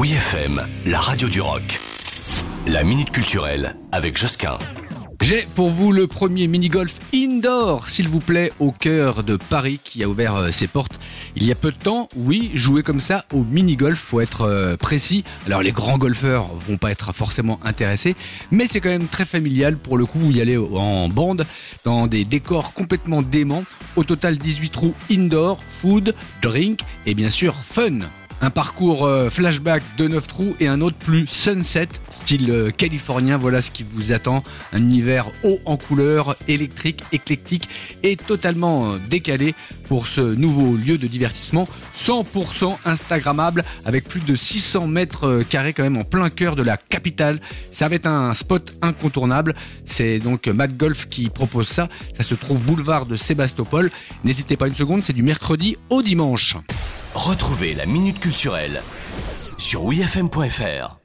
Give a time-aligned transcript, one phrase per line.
[0.00, 1.78] Oui FM, la radio du rock.
[2.66, 4.58] La minute culturelle avec Josquin.
[5.20, 10.02] J'ai pour vous le premier mini-golf indoor, s'il vous plaît, au cœur de Paris qui
[10.02, 10.98] a ouvert euh, ses portes
[11.36, 12.08] il y a peu de temps.
[12.16, 15.22] Oui, jouer comme ça au mini-golf, faut être euh, précis.
[15.44, 18.16] Alors les grands golfeurs vont pas être forcément intéressés,
[18.50, 21.44] mais c'est quand même très familial pour le coup y aller en bande
[21.84, 23.64] dans des décors complètement déments.
[23.96, 27.98] Au total 18 trous indoor, food, drink et bien sûr fun.
[28.42, 31.88] Un parcours euh, flashback de 9 trous et un autre plus sunset,
[32.22, 33.36] style euh, californien.
[33.36, 34.42] Voilà ce qui vous attend.
[34.72, 37.68] Un hiver haut en couleur, électrique, éclectique
[38.02, 39.54] et totalement euh, décalé
[39.88, 41.68] pour ce nouveau lieu de divertissement
[41.98, 46.78] 100% Instagrammable avec plus de 600 mètres carrés quand même en plein cœur de la
[46.78, 47.40] capitale.
[47.72, 49.54] Ça va être un spot incontournable.
[49.84, 51.90] C'est donc Mac Golf qui propose ça.
[52.16, 53.90] Ça se trouve boulevard de Sébastopol.
[54.24, 56.56] N'hésitez pas une seconde, c'est du mercredi au dimanche.
[57.14, 58.82] Retrouvez la minute culturelle
[59.58, 60.96] sur wifm.fr.